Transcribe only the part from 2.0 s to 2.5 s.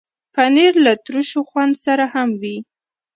هم